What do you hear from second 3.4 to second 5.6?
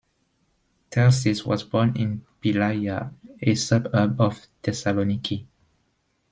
suburb of Thessaloniki.